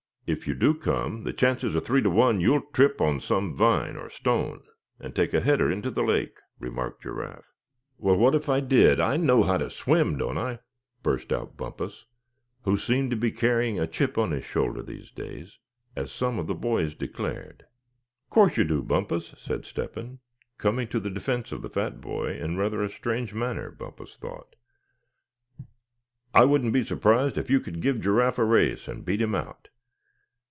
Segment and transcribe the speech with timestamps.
[0.27, 3.97] "If you do come, the chances are three to one you'll trip on some vine,
[3.97, 4.61] or stone,
[4.97, 7.51] and take a header into the lake," remarked Giraffe.
[7.97, 10.59] "Well, what if I did, I know how to swim, don't I?"
[11.03, 12.05] burst out Bumpus,
[12.63, 15.59] who seemed to be carrying "a chip on his shoulder," these days,
[15.97, 17.65] as some of the boys declared.
[18.29, 20.19] "Course you do, Bumpus," said Step hen,
[20.57, 24.55] coming to the defense of the fat boy in rather a strange manner, Bumpus thought;
[26.33, 29.67] "I wouldn't be surprised if you could give Giraffe a race, and beat him out.